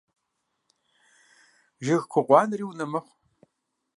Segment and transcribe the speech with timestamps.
[1.85, 3.15] Жыг ку гъуанэри унэ мэхъу.